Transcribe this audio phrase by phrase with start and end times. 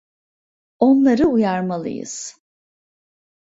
[0.79, 2.39] Onları uyarmalıyız.